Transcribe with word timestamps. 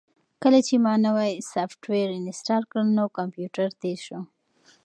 کله 0.43 0.59
چې 0.67 0.75
ما 0.85 0.93
نوی 1.05 1.31
سافټویر 1.51 2.07
انسټال 2.19 2.63
کړ 2.71 2.81
نو 2.97 3.05
کمپیوټر 3.17 3.67
تېز 3.81 3.97
شو. 4.07 4.19